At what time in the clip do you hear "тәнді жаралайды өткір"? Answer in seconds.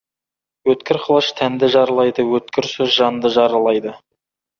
1.41-2.69